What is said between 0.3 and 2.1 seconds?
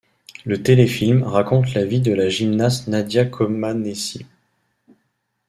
Le téléfilm raconte la vie